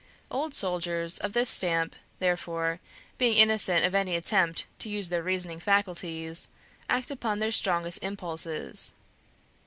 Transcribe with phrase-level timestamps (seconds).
[0.31, 2.79] Old soldiers of this stamp, therefore,
[3.19, 6.47] being innocent of any attempt to use their reasoning faculties,
[6.89, 8.95] act upon their strongest impulses.